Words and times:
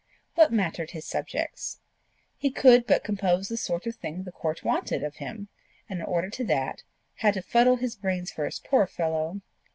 What 0.33 0.51
mattered 0.51 0.89
his 0.97 1.05
subjects? 1.05 1.79
He 2.35 2.49
could 2.49 2.87
but 2.87 3.03
compose 3.03 3.49
the 3.49 3.55
sort 3.55 3.85
of 3.85 3.95
thing 3.97 4.23
the 4.23 4.31
court 4.31 4.63
wanted 4.63 5.03
of 5.03 5.17
him, 5.17 5.47
and 5.87 5.99
in 5.99 6.05
order 6.07 6.31
to 6.31 6.43
that, 6.45 6.81
had 7.17 7.35
to 7.35 7.43
fuddle 7.43 7.75
his 7.75 7.97
brains 7.97 8.31
first, 8.31 8.63
poor 8.63 8.87
fellow! 8.87 9.41